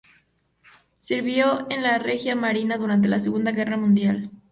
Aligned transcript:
Sirvió 0.97 1.67
en 1.69 1.83
la 1.83 1.99
Regia 1.99 2.35
Marina 2.35 2.79
durante 2.79 3.07
la 3.07 3.19
Segunda 3.19 3.51
Guerra 3.51 3.77
Mundial. 3.77 4.31